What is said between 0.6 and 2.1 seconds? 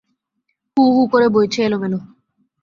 হু হু করে বইছে এলোমেলো।